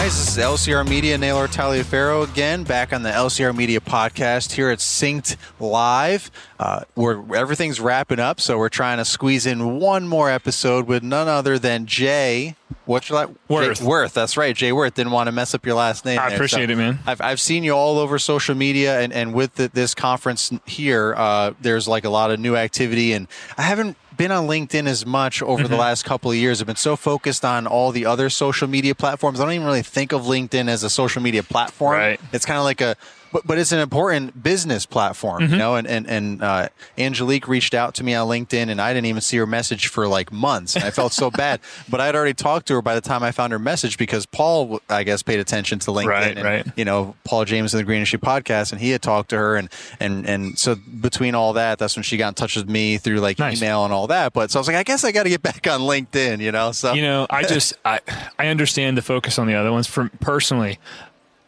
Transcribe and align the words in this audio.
Guys, 0.00 0.18
this 0.18 0.38
is 0.38 0.42
LCR 0.42 0.88
Media, 0.88 1.18
Naylor 1.18 1.46
Taliaferro 1.46 2.26
again, 2.26 2.64
back 2.64 2.94
on 2.94 3.02
the 3.02 3.10
LCR 3.10 3.54
Media 3.54 3.80
podcast 3.80 4.52
here 4.52 4.70
at 4.70 4.78
Synkd 4.78 5.36
Live. 5.60 6.30
Uh, 6.58 6.84
where 6.94 7.22
everything's 7.34 7.80
wrapping 7.80 8.18
up, 8.18 8.40
so 8.40 8.56
we're 8.56 8.70
trying 8.70 8.96
to 8.96 9.04
squeeze 9.04 9.44
in 9.44 9.78
one 9.78 10.08
more 10.08 10.30
episode 10.30 10.86
with 10.86 11.02
none 11.02 11.28
other 11.28 11.58
than 11.58 11.84
Jay. 11.84 12.56
What's 12.86 13.10
your 13.10 13.18
last 13.18 13.32
Worth. 13.48 13.78
Jay, 13.80 13.84
Worth, 13.84 14.14
that's 14.14 14.38
right. 14.38 14.56
Jay 14.56 14.72
Worth 14.72 14.94
didn't 14.94 15.12
want 15.12 15.26
to 15.26 15.32
mess 15.32 15.54
up 15.54 15.66
your 15.66 15.74
last 15.74 16.06
name. 16.06 16.18
I 16.18 16.28
there. 16.28 16.36
appreciate 16.36 16.68
So 16.68 16.72
it, 16.72 16.76
man. 16.76 16.98
I've, 17.06 17.20
I've 17.20 17.40
seen 17.40 17.62
you 17.62 17.72
all 17.72 17.98
over 17.98 18.18
social 18.18 18.54
media, 18.54 19.00
and, 19.00 19.12
and 19.12 19.34
with 19.34 19.56
the, 19.56 19.68
this 19.68 19.94
conference 19.94 20.50
here, 20.64 21.14
uh, 21.14 21.52
there's 21.60 21.86
like 21.86 22.06
a 22.06 22.10
lot 22.10 22.30
of 22.30 22.40
new 22.40 22.56
activity, 22.56 23.12
and 23.12 23.28
I 23.58 23.62
haven't 23.62 23.98
been 24.20 24.30
on 24.32 24.46
LinkedIn 24.46 24.86
as 24.86 25.06
much 25.06 25.42
over 25.42 25.62
Mm-hmm. 25.62 25.72
the 25.72 25.78
last 25.78 26.04
couple 26.04 26.30
of 26.30 26.36
years. 26.36 26.60
I've 26.60 26.66
been 26.66 26.76
so 26.76 26.94
focused 26.96 27.44
on 27.44 27.66
all 27.66 27.90
the 27.90 28.04
other 28.06 28.28
social 28.30 28.68
media 28.68 28.94
platforms. 28.94 29.40
I 29.40 29.44
don't 29.44 29.54
even 29.54 29.66
really 29.66 29.82
think 29.82 30.12
of 30.12 30.22
LinkedIn 30.22 30.68
as 30.68 30.82
a 30.82 30.90
social 30.90 31.22
media 31.22 31.42
platform. 31.42 31.92
Right. 31.94 32.20
It's 32.32 32.44
kind 32.44 32.58
of 32.58 32.64
like 32.64 32.80
a, 32.80 32.96
but, 33.32 33.46
but 33.46 33.58
it's 33.58 33.72
an 33.72 33.78
important 33.78 34.42
business 34.42 34.86
platform, 34.86 35.42
Mm-hmm. 35.42 35.52
you 35.52 35.58
know. 35.58 35.74
And 35.76 35.86
and 35.86 36.06
and 36.08 36.42
uh, 36.42 36.68
Angelique 36.98 37.46
reached 37.48 37.74
out 37.74 37.94
to 37.94 38.04
me 38.04 38.14
on 38.14 38.28
LinkedIn, 38.28 38.68
and 38.68 38.80
I 38.80 38.92
didn't 38.92 39.06
even 39.06 39.20
see 39.20 39.36
her 39.38 39.46
message 39.46 39.86
for 39.88 40.06
like 40.08 40.32
months, 40.32 40.74
and 40.76 40.84
I 40.84 40.90
felt 40.90 41.12
so 41.12 41.30
bad. 41.30 41.60
But 41.88 42.00
I 42.00 42.06
had 42.06 42.14
already 42.14 42.34
talked 42.34 42.66
to 42.68 42.74
her 42.74 42.82
by 42.82 42.94
the 42.94 43.00
time 43.00 43.22
I 43.22 43.32
found 43.32 43.52
her 43.52 43.58
message 43.58 43.98
because 43.98 44.24
Paul, 44.26 44.80
I 44.88 45.02
guess, 45.02 45.22
paid 45.22 45.40
attention 45.40 45.78
to 45.80 45.90
LinkedIn. 45.90 46.06
Right, 46.06 46.36
and, 46.36 46.44
right. 46.44 46.66
You 46.76 46.84
know, 46.84 47.16
Paul 47.24 47.44
Jamison 47.44 47.78
the 47.78 47.84
Green 47.84 47.96
Industry 47.98 48.18
podcast, 48.18 48.72
and 48.72 48.80
he 48.80 48.90
had 48.90 49.02
talked 49.02 49.30
to 49.30 49.36
her, 49.38 49.56
and 49.56 49.68
and 49.98 50.26
and 50.28 50.58
so 50.58 50.76
between 51.00 51.34
all 51.34 51.52
that, 51.54 51.78
that's 51.78 51.96
when 51.96 52.02
she 52.02 52.16
got 52.16 52.28
in 52.28 52.34
touch 52.34 52.56
with 52.56 52.68
me 52.68 52.98
through 52.98 53.20
like 53.20 53.38
Nice. 53.38 53.60
email 53.60 53.84
and 53.84 53.92
all 53.92 54.06
that. 54.08 54.32
But 54.32 54.50
so 54.50 54.58
I 54.58 54.60
was 54.60 54.66
like, 54.68 54.76
I 54.76 54.82
guess 54.82 55.02
I 55.04 55.12
got 55.12 55.24
to 55.24 55.28
get 55.30 55.42
back 55.42 55.66
on 55.66 55.80
LinkedIn, 55.80 56.40
you 56.40 56.52
know. 56.52 56.72
So 56.72 56.92
You 56.92 57.02
know, 57.02 57.26
I 57.30 57.42
just 57.42 57.72
I 57.84 58.00
I 58.38 58.46
understand 58.48 58.96
the 58.98 59.02
focus 59.02 59.38
on 59.38 59.46
the 59.46 59.54
other 59.54 59.72
ones. 59.72 59.86
From 59.86 60.10
personally, 60.20 60.78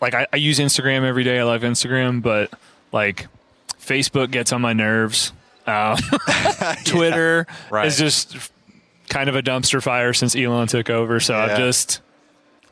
like 0.03 0.13
I, 0.15 0.27
I 0.33 0.37
use 0.37 0.59
Instagram 0.59 1.05
every 1.05 1.25
day. 1.25 1.39
I 1.39 1.45
love 1.45 1.63
Instagram, 1.63 2.21
but 2.21 2.51
like 2.93 3.29
Facebook 3.81 4.31
gets 4.31 4.53
on 4.53 4.61
my 4.61 4.75
nerves. 4.75 5.33
Um, 5.65 5.97
Twitter 6.85 7.47
right. 7.71 7.87
is 7.87 7.97
just 7.97 8.51
kind 9.09 9.29
of 9.29 9.37
a 9.37 9.43
dumpster 9.43 9.81
fire 9.81 10.13
since 10.13 10.35
Elon 10.35 10.67
took 10.67 10.91
over. 10.91 11.21
So 11.21 11.37
Yeah. 11.37 11.55
I 11.55 11.57
just 11.57 12.01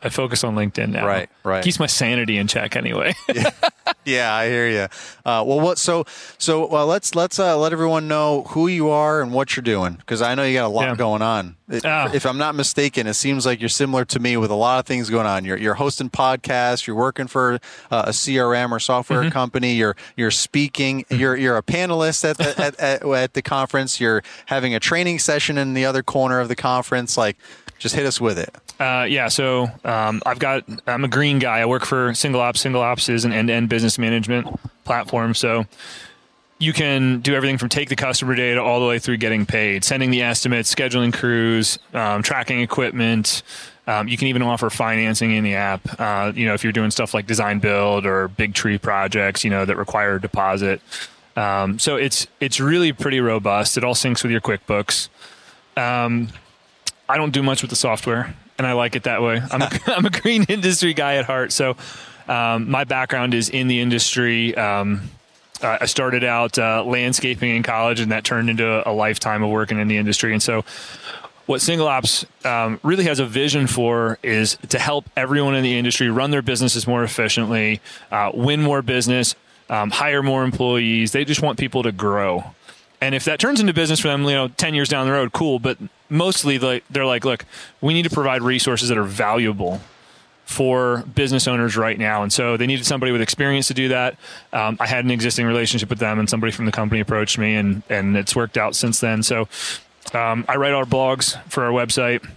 I 0.03 0.09
focus 0.09 0.43
on 0.43 0.57
LinkedIn 0.57 0.91
now. 0.91 1.07
Right, 1.07 1.31
right. 1.45 1.63
Keeps 1.63 1.79
my 1.79 1.87
sanity 1.87 2.37
in 2.37 2.49
check 2.49 2.75
anyway. 2.75 3.15
yeah, 3.33 3.51
I 4.19 4.49
hear 4.49 4.69
you. 4.69 4.83
Uh, 5.25 5.45
well, 5.47 5.61
what? 5.61 5.79
So, 5.79 6.05
so 6.39 6.67
well, 6.67 6.87
let's 6.87 7.15
let's 7.15 7.39
uh, 7.39 7.57
let 7.59 7.73
everyone 7.73 8.09
know 8.09 8.43
who 8.49 8.67
you 8.69 8.89
are 8.91 9.23
and 9.23 9.33
what 9.33 9.57
you're 9.57 9.63
doing 9.63 9.95
because 9.95 10.21
I 10.23 10.35
know 10.35 10.43
you 10.45 10.55
got 10.55 10.67
a 10.67 10.69
lot 10.69 10.89
Yeah. 10.89 10.95
going 10.97 11.23
on. 11.23 11.57
It- 11.69 11.85
Ah. 11.85 12.11
If 12.13 12.27
I'm 12.27 12.39
not 12.39 12.55
mistaken, 12.57 13.07
it 13.07 13.15
seems 13.15 13.47
like 13.47 13.61
you're 13.61 13.69
similar 13.69 14.05
to 14.07 14.19
me 14.19 14.37
with 14.37 14.51
a 14.51 14.55
lot 14.57 14.81
of 14.81 14.87
things 14.87 15.09
going 15.09 15.27
on. 15.27 15.45
You're 15.45 15.57
you're 15.57 15.75
hosting 15.75 16.11
podcasts. 16.11 16.87
You're 16.87 16.97
working 16.97 17.29
for 17.29 17.55
uh, 17.91 18.05
a 18.07 18.11
CRM 18.13 18.73
or 18.73 18.81
software 18.81 19.21
Mm-hmm. 19.21 19.29
company. 19.31 19.75
You're 19.75 19.97
you're 20.17 20.31
speaking. 20.33 21.05
You're 21.11 21.37
you're 21.37 21.57
a 21.57 21.63
panelist 21.63 22.29
at 22.29 22.39
the 22.39 22.61
at, 22.61 22.81
at, 22.81 23.03
at 23.05 23.35
the 23.35 23.43
conference. 23.43 24.01
You're 24.01 24.23
having 24.47 24.75
a 24.75 24.81
training 24.81 25.19
session 25.21 25.57
in 25.59 25.75
the 25.75 25.85
other 25.85 26.03
corner 26.03 26.41
of 26.41 26.49
the 26.49 26.57
conference. 26.57 27.17
Like, 27.17 27.37
just 27.81 27.95
hit 27.95 28.07
us 28.07 28.21
with 28.21 28.39
it. 28.39 28.55
Uh, 28.79 29.07
yeah, 29.09 29.27
so 29.27 29.67
um, 29.85 30.23
I've 30.25 30.39
got 30.39 30.65
I'm 30.87 31.03
a 31.03 31.09
green 31.09 31.41
guy. 31.41 31.59
I 31.59 31.67
work 31.67 31.85
for 31.85 32.15
Single 32.15 32.41
Ops. 32.41 32.61
Single 32.61 32.83
Ops 32.83 33.09
is 33.09 33.25
an 33.25 33.33
end-to-end 33.33 33.69
business 33.69 33.99
management 33.99 34.47
platform. 34.85 35.35
So 35.35 35.67
you 36.59 36.75
can 36.75 37.21
do 37.21 37.35
everything 37.35 37.57
from 37.57 37.71
take 37.71 37.89
the 37.89 37.97
customer 37.97 38.35
data 38.35 38.63
all 38.63 38.81
the 38.81 38.87
way 38.87 38.99
through 38.99 39.17
getting 39.17 39.47
paid, 39.47 39.83
sending 39.83 40.11
the 40.11 40.23
estimates, 40.23 40.73
scheduling 40.73 41.13
crews, 41.13 41.79
um, 41.95 42.23
tracking 42.23 42.61
equipment. 42.61 43.43
Um, 43.87 44.09
you 44.09 44.19
can 44.19 44.29
even 44.29 44.43
offer 44.43 44.69
financing 44.69 45.33
in 45.33 45.43
the 45.43 45.55
app. 45.55 45.81
Uh, 45.99 46.33
you 46.35 46.47
know, 46.47 46.53
if 46.53 46.63
you're 46.63 46.75
doing 46.75 46.91
stuff 46.91 47.15
like 47.15 47.27
design 47.27 47.61
build 47.61 48.05
or 48.05 48.29
big 48.29 48.53
tree 48.55 48.77
projects, 48.77 49.43
you 49.43 49.51
know 49.51 49.65
that 49.65 49.77
require 49.77 50.17
a 50.17 50.21
deposit. 50.21 50.83
Um, 51.35 51.79
so 51.79 51.97
it's 51.97 52.27
it's 52.41 52.61
really 52.61 52.93
pretty 52.93 53.21
robust. 53.21 53.79
It 53.79 53.85
all 53.85 53.95
syncs 53.95 54.23
with 54.23 54.31
your 54.31 54.43
QuickBooks. 54.43 55.09
I 57.11 57.17
don't 57.17 57.33
do 57.33 57.43
much 57.43 57.63
with 57.63 57.71
the 57.71 57.77
software, 57.77 58.35
and 58.57 58.67
I 58.67 58.73
like 58.73 58.95
it 58.95 59.03
that 59.03 59.21
way. 59.21 59.43
I'm 59.51 59.63
a, 59.63 59.71
I'm 59.87 60.07
a 60.07 60.11
green 60.11 60.45
industry 60.49 60.95
guy 60.95 61.17
at 61.17 61.25
heart, 61.25 61.53
so 61.53 61.77
um, 62.29 62.71
my 62.71 62.85
background 62.85 63.35
is 63.35 63.49
in 63.49 63.67
the 63.67 63.81
industry. 63.81 64.57
Um, 64.57 65.11
uh, 65.61 65.79
I 65.81 65.87
started 65.87 66.23
out 66.23 66.57
uh, 66.59 66.85
landscaping 66.85 67.55
in 67.55 67.63
college, 67.65 67.99
and 67.99 68.13
that 68.13 68.23
turned 68.23 68.49
into 68.49 68.89
a 68.89 68.93
lifetime 68.93 69.43
of 69.43 69.51
working 69.51 69.79
in 69.79 69.89
the 69.89 69.97
industry. 69.97 70.33
And 70.33 70.43
so, 70.43 70.65
what 71.47 71.61
Single 71.61 71.89
Ops 71.89 72.25
um, 72.45 72.79
really 72.85 73.05
has 73.05 73.19
a 73.19 73.27
vision 73.27 73.67
for 73.67 74.19
is 74.23 74.57
to 74.69 74.79
help 74.79 75.11
everyone 75.17 75.57
in 75.57 75.65
the 75.65 75.77
industry 75.77 76.09
run 76.09 76.31
their 76.31 76.43
businesses 76.43 76.87
more 76.87 77.03
efficiently, 77.03 77.81
uh, 78.13 78.31
win 78.33 78.63
more 78.63 78.83
business, 78.83 79.35
um, 79.69 79.91
hire 79.91 80.23
more 80.23 80.45
employees. 80.45 81.11
They 81.11 81.25
just 81.25 81.43
want 81.43 81.59
people 81.59 81.83
to 81.83 81.93
grow. 81.93 82.55
And 83.01 83.15
if 83.15 83.25
that 83.25 83.41
turns 83.41 83.61
into 83.61 83.73
business 83.73 84.01
for 84.01 84.09
them, 84.09 84.25
you 84.25 84.31
know, 84.31 84.49
10 84.49 84.75
years 84.75 84.89
down 84.89 85.07
the 85.07 85.13
road, 85.13 85.33
cool. 85.33 85.59
But 85.59 85.79
mostly 86.09 86.59
like, 86.59 86.85
they're 86.91 87.07
like, 87.07 87.25
look, 87.25 87.47
we 87.81 87.95
need 87.95 88.03
to 88.03 88.11
provide 88.11 88.43
resources 88.43 88.89
that 88.91 88.99
are 88.99 89.05
valuable 89.05 89.81
for 90.45 91.05
business 91.15 91.47
owners 91.47 91.77
right 91.77 91.97
now. 91.99 92.23
And 92.25 92.33
so 92.33 92.57
they 92.57 92.67
needed 92.67 92.85
somebody 92.85 93.13
with 93.13 93.23
experience 93.23 93.69
to 93.69 93.75
do 93.75 93.89
that. 93.89 94.17
Um, 94.53 94.77
I 94.81 94.87
had 94.87 95.05
an 95.05 95.13
existing 95.13 95.47
relationship 95.47 95.89
with 95.89 96.01
them 96.01 96.19
and 96.19 96.29
somebody 96.29 96.53
from 96.53 96.67
the 96.67 96.73
company 96.73 97.01
approached 97.01 97.39
me 97.39 97.55
and, 97.55 97.85
and 97.89 98.17
it's 98.17 98.35
worked 98.35 98.59
out 98.59 98.75
since 98.75 98.99
then. 98.99 99.23
So 99.23 99.49
um, 100.13 100.45
I 100.49 100.57
write 100.57 100.73
our 100.73 100.85
blogs 100.85 101.41
for 101.49 101.65
our 101.65 101.71
website. 101.71 102.29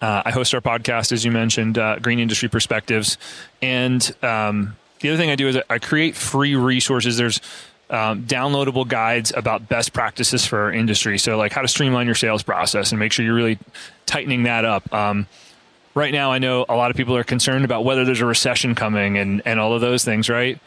Uh, 0.00 0.22
I 0.24 0.30
host 0.30 0.54
our 0.54 0.60
podcast, 0.60 1.10
as 1.10 1.24
you 1.24 1.32
mentioned, 1.32 1.76
uh, 1.76 1.98
Green 1.98 2.20
Industry 2.20 2.48
Perspectives. 2.48 3.18
And 3.60 4.14
um, 4.22 4.76
the 5.00 5.08
other 5.08 5.18
thing 5.18 5.30
I 5.30 5.36
do 5.36 5.48
is 5.48 5.58
I 5.68 5.78
create 5.78 6.14
free 6.14 6.54
resources. 6.54 7.16
There's 7.16 7.40
um, 7.90 8.24
downloadable 8.24 8.86
guides 8.88 9.32
about 9.34 9.68
best 9.68 9.92
practices 9.92 10.46
for 10.46 10.58
our 10.60 10.72
industry. 10.72 11.18
So, 11.18 11.36
like 11.36 11.52
how 11.52 11.62
to 11.62 11.68
streamline 11.68 12.06
your 12.06 12.14
sales 12.14 12.42
process 12.42 12.92
and 12.92 12.98
make 12.98 13.12
sure 13.12 13.24
you're 13.24 13.34
really 13.34 13.58
tightening 14.06 14.44
that 14.44 14.64
up. 14.64 14.92
Um, 14.92 15.26
right 15.94 16.12
now, 16.12 16.32
I 16.32 16.38
know 16.38 16.64
a 16.68 16.76
lot 16.76 16.90
of 16.90 16.96
people 16.96 17.16
are 17.16 17.24
concerned 17.24 17.64
about 17.64 17.84
whether 17.84 18.04
there's 18.04 18.20
a 18.20 18.26
recession 18.26 18.74
coming 18.74 19.18
and, 19.18 19.42
and 19.44 19.60
all 19.60 19.74
of 19.74 19.80
those 19.80 20.04
things, 20.04 20.28
right? 20.28 20.58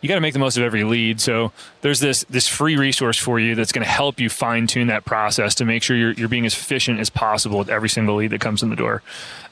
You 0.00 0.08
got 0.08 0.14
to 0.14 0.22
make 0.22 0.32
the 0.32 0.38
most 0.38 0.56
of 0.56 0.62
every 0.62 0.82
lead. 0.82 1.20
So 1.20 1.52
there's 1.82 2.00
this 2.00 2.24
this 2.30 2.48
free 2.48 2.76
resource 2.76 3.18
for 3.18 3.38
you 3.38 3.54
that's 3.54 3.70
going 3.70 3.84
to 3.84 3.90
help 3.90 4.18
you 4.18 4.30
fine 4.30 4.66
tune 4.66 4.86
that 4.86 5.04
process 5.04 5.54
to 5.56 5.66
make 5.66 5.82
sure 5.82 5.94
you're, 5.94 6.12
you're 6.12 6.28
being 6.28 6.46
as 6.46 6.54
efficient 6.54 7.00
as 7.00 7.10
possible 7.10 7.58
with 7.58 7.68
every 7.68 7.90
single 7.90 8.16
lead 8.16 8.30
that 8.30 8.40
comes 8.40 8.62
in 8.62 8.70
the 8.70 8.76
door. 8.76 9.02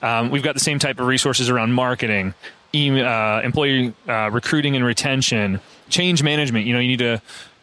Um, 0.01 0.31
we've 0.31 0.43
got 0.43 0.55
the 0.55 0.61
same 0.61 0.79
type 0.79 1.01
of 1.01 1.07
resources 1.07 1.51
around 1.51 1.73
marketing, 1.73 2.33
em- 2.73 3.05
uh, 3.05 3.43
employee 3.43 3.93
uh, 4.09 4.31
recruiting 4.33 4.75
and 4.75 4.87
retention, 4.87 5.61
change 5.89 6.23
management. 6.23 6.67
You 6.67 6.75
know, 6.75 6.81
you 6.81 6.89
need 6.89 6.99
to 6.99 7.23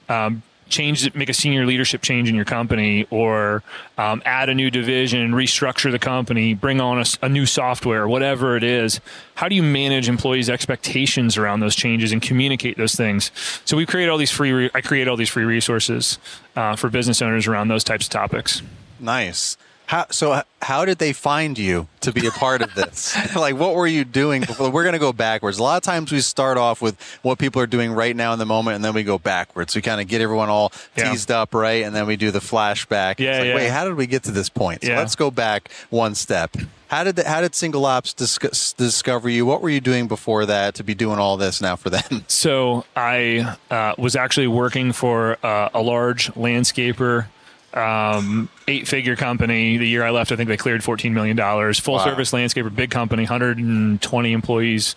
um, 0.09 0.43
change, 0.69 1.13
make 1.13 1.29
a 1.29 1.33
senior 1.33 1.65
leadership 1.65 2.01
change 2.01 2.29
in 2.29 2.35
your 2.35 2.45
company, 2.45 3.05
or 3.09 3.63
um, 3.97 4.21
add 4.25 4.49
a 4.49 4.53
new 4.53 4.71
division, 4.71 5.31
restructure 5.31 5.91
the 5.91 5.99
company, 5.99 6.53
bring 6.53 6.81
on 6.81 7.03
a 7.21 7.29
new 7.29 7.45
software, 7.45 8.07
whatever 8.07 8.57
it 8.57 8.63
is. 8.63 8.99
How 9.35 9.47
do 9.47 9.55
you 9.55 9.63
manage 9.63 10.09
employees' 10.09 10.49
expectations 10.49 11.37
around 11.37 11.59
those 11.59 11.75
changes 11.75 12.11
and 12.11 12.21
communicate 12.21 12.77
those 12.77 12.95
things? 12.95 13.31
So 13.65 13.77
we 13.77 13.85
create 13.85 14.09
all 14.09 14.17
these 14.17 14.31
free. 14.31 14.51
Re- 14.51 14.71
I 14.73 14.81
create 14.81 15.07
all 15.07 15.17
these 15.17 15.29
free 15.29 15.45
resources 15.45 16.17
uh, 16.55 16.75
for 16.75 16.89
business 16.89 17.21
owners 17.21 17.47
around 17.47 17.67
those 17.67 17.83
types 17.83 18.05
of 18.05 18.11
topics. 18.11 18.61
Nice. 18.99 19.57
How, 19.87 20.07
so 20.09 20.41
how 20.61 20.85
did 20.85 20.97
they 20.97 21.13
find 21.13 21.57
you 21.59 21.87
to 22.01 22.11
be 22.11 22.25
a 22.25 22.31
part 22.31 22.61
of 22.63 22.73
this? 22.73 23.15
like, 23.35 23.55
what 23.55 23.75
were 23.75 23.85
you 23.85 24.03
doing 24.03 24.41
before? 24.41 24.69
We're 24.71 24.83
going 24.83 24.93
to 24.93 24.99
go 24.99 25.13
backwards. 25.13 25.59
A 25.59 25.63
lot 25.63 25.77
of 25.77 25.83
times 25.83 26.11
we 26.11 26.21
start 26.21 26.57
off 26.57 26.81
with 26.81 26.99
what 27.21 27.37
people 27.37 27.61
are 27.61 27.67
doing 27.67 27.91
right 27.91 28.15
now 28.15 28.33
in 28.33 28.39
the 28.39 28.45
moment, 28.47 28.75
and 28.77 28.83
then 28.85 28.93
we 28.93 29.03
go 29.03 29.17
backwards. 29.19 29.75
We 29.75 29.81
kind 29.83 30.01
of 30.01 30.07
get 30.07 30.21
everyone 30.21 30.49
all 30.49 30.71
Yeah. 30.97 31.11
teased 31.11 31.29
up, 31.29 31.53
right? 31.53 31.83
And 31.83 31.95
then 31.95 32.07
we 32.07 32.15
do 32.15 32.31
the 32.31 32.39
flashback. 32.39 33.19
Yeah, 33.19 33.29
It's 33.31 33.39
like, 33.39 33.47
yeah. 33.49 33.55
Wait, 33.55 33.69
how 33.69 33.85
did 33.85 33.93
we 33.95 34.07
get 34.07 34.23
to 34.23 34.31
this 34.31 34.49
point? 34.49 34.83
So 34.83 34.89
Yeah. 34.89 34.97
let's 34.97 35.15
go 35.15 35.29
back 35.29 35.69
one 35.91 36.15
step. 36.15 36.55
How 36.87 37.03
did 37.03 37.15
the, 37.17 37.27
how 37.27 37.41
did 37.41 37.53
Single 37.55 37.85
Ops 37.85 38.13
discuss, 38.13 38.73
discover 38.73 39.27
you? 39.29 39.45
What 39.45 39.61
were 39.61 39.69
you 39.69 39.81
doing 39.81 40.07
before 40.07 40.45
that 40.45 40.75
to 40.75 40.83
be 40.83 40.93
doing 40.95 41.17
all 41.19 41.35
this 41.37 41.61
now 41.61 41.75
for 41.75 41.89
them? 41.89 42.23
So 42.27 42.85
I 42.95 43.55
uh, 43.69 43.93
was 43.97 44.15
actually 44.15 44.47
working 44.47 44.93
for 44.93 45.37
uh, 45.43 45.69
a 45.73 45.81
large 45.81 46.31
landscaper, 46.33 47.25
um, 47.75 48.49
eight-figure 48.67 49.15
company. 49.15 49.77
The 49.77 49.87
year 49.87 50.03
I 50.03 50.09
left, 50.11 50.31
I 50.31 50.35
think 50.35 50.47
they 50.47 50.57
cleared 50.57 50.83
fourteen 50.83 51.13
million 51.13 51.35
dollars. 51.35 51.79
Full-service 51.79 52.31
landscaper, 52.31 52.73
big 52.73 52.91
company, 52.91 53.23
hundred 53.25 53.57
and 53.57 54.01
twenty 54.01 54.31
employees, 54.33 54.95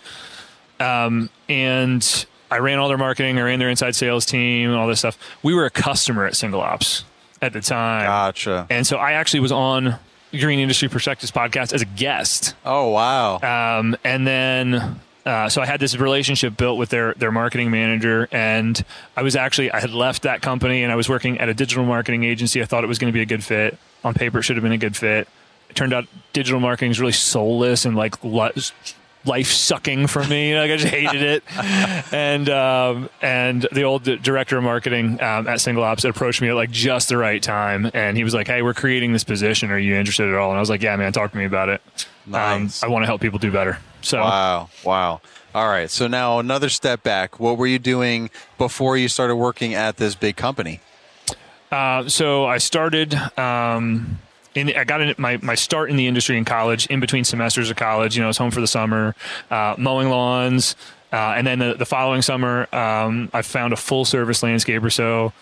um, 0.79 1.29
and 1.47 2.25
I 2.51 2.59
ran 2.59 2.79
all 2.79 2.87
their 2.87 2.97
marketing. 2.97 3.37
I 3.37 3.41
ran 3.43 3.59
their 3.59 3.69
inside 3.69 3.95
sales 3.95 4.25
team, 4.25 4.73
all 4.73 4.87
this 4.87 4.99
stuff. 4.99 5.17
We 5.43 5.53
were 5.53 5.65
a 5.65 5.69
customer 5.69 6.25
at 6.25 6.35
Single 6.35 6.61
Ops 6.61 7.03
at 7.41 7.53
the 7.53 7.61
time, 7.61 8.05
Gotcha. 8.05 8.67
and 8.69 8.85
so 8.87 8.97
I 8.97 9.13
actually 9.13 9.41
was 9.41 9.51
on 9.51 9.97
Green 10.31 10.59
Industry 10.59 10.89
Perspectives 10.89 11.31
podcast 11.31 11.73
as 11.73 11.81
a 11.81 11.85
guest. 11.85 12.53
Oh 12.65 12.89
wow. 12.89 13.39
Um, 13.79 13.95
and 14.03 14.25
then, 14.27 14.99
uh, 15.25 15.49
so 15.49 15.61
I 15.61 15.65
had 15.65 15.79
this 15.79 15.95
relationship 15.97 16.57
built 16.57 16.77
with 16.77 16.89
their 16.89 17.13
their 17.13 17.31
marketing 17.31 17.71
manager, 17.71 18.27
and 18.31 18.83
I 19.15 19.21
was 19.23 19.35
actually 19.35 19.71
I 19.71 19.79
had 19.79 19.91
left 19.91 20.23
that 20.23 20.41
company 20.41 20.83
and 20.83 20.91
I 20.91 20.95
was 20.95 21.09
working 21.09 21.39
at 21.39 21.49
a 21.49 21.53
digital 21.53 21.85
marketing 21.85 22.23
agency. 22.23 22.61
I 22.61 22.65
thought 22.65 22.83
it 22.83 22.87
was 22.87 22.99
going 22.99 23.11
to 23.11 23.15
be 23.17 23.21
a 23.21 23.25
good 23.25 23.43
fit. 23.43 23.77
On 24.03 24.13
paper, 24.13 24.39
it 24.39 24.43
should 24.43 24.55
have 24.55 24.63
been 24.63 24.71
a 24.71 24.77
good 24.77 24.95
fit. 24.95 25.27
It 25.69 25.75
turned 25.75 25.93
out 25.93 26.05
digital 26.33 26.59
marketing 26.59 26.91
is 26.91 26.99
really 26.99 27.11
soulless 27.11 27.85
and 27.85 27.95
like 27.95 28.15
life 28.23 29.47
sucking 29.47 30.07
for 30.07 30.23
me. 30.23 30.55
Like 30.59 30.71
I 30.71 30.77
just 30.77 30.93
hated 30.93 31.21
it. 31.21 31.43
and 32.13 32.49
um, 32.49 33.09
and 33.21 33.67
the 33.71 33.83
old 33.83 34.03
director 34.03 34.57
of 34.57 34.63
marketing 34.63 35.21
um, 35.21 35.47
at 35.47 35.61
Single 35.61 35.83
Ops 35.83 36.05
approached 36.05 36.41
me 36.41 36.49
at 36.49 36.55
like 36.55 36.71
just 36.71 37.09
the 37.09 37.17
right 37.17 37.41
time, 37.43 37.91
and 37.93 38.17
he 38.17 38.23
was 38.23 38.33
like, 38.33 38.47
"Hey, 38.47 38.61
we're 38.61 38.73
creating 38.73 39.13
this 39.13 39.23
position. 39.23 39.69
Are 39.71 39.77
you 39.79 39.95
interested 39.95 40.27
at 40.29 40.35
all?" 40.35 40.49
And 40.49 40.57
I 40.57 40.61
was 40.61 40.69
like, 40.69 40.81
"Yeah, 40.81 40.95
man, 40.95 41.11
talk 41.13 41.31
to 41.31 41.37
me 41.37 41.45
about 41.45 41.69
it. 41.69 41.81
Nice. 42.25 42.83
Um, 42.83 42.89
I 42.89 42.91
want 42.91 43.03
to 43.03 43.07
help 43.07 43.21
people 43.21 43.39
do 43.39 43.51
better." 43.51 43.79
So 44.01 44.19
Wow. 44.19 44.69
Wow. 44.83 45.21
All 45.53 45.67
right. 45.67 45.89
So 45.89 46.07
now 46.07 46.39
another 46.39 46.69
step 46.69 47.03
back. 47.03 47.39
What 47.39 47.57
were 47.57 47.67
you 47.67 47.79
doing 47.79 48.29
before 48.57 48.97
you 48.97 49.07
started 49.07 49.35
working 49.35 49.73
at 49.73 49.97
this 49.97 50.15
big 50.15 50.35
company? 50.35 50.79
Uh, 51.71 52.07
so 52.07 52.45
I 52.45 52.57
started. 52.57 53.13
Um, 53.37 54.19
in, 54.55 54.75
I 54.75 54.83
got 54.83 55.01
in 55.01 55.13
my, 55.17 55.37
my 55.37 55.55
start 55.55 55.89
in 55.89 55.95
the 55.95 56.07
industry 56.07 56.37
in 56.37 56.45
college, 56.45 56.87
in 56.87 56.99
between 56.99 57.23
semesters 57.23 57.69
of 57.69 57.77
college. 57.77 58.15
You 58.15 58.21
know, 58.21 58.27
I 58.27 58.29
was 58.29 58.37
home 58.37 58.51
for 58.51 58.61
the 58.61 58.67
summer, 58.67 59.15
uh, 59.51 59.75
mowing 59.77 60.09
lawns, 60.09 60.75
uh, 61.13 61.33
and 61.37 61.45
then 61.45 61.59
the, 61.59 61.75
the 61.75 61.85
following 61.85 62.21
summer, 62.21 62.67
um, 62.73 63.29
I 63.33 63.41
found 63.41 63.73
a 63.73 63.75
full 63.75 64.05
service 64.05 64.41
landscaper. 64.41 64.91
So 64.91 65.33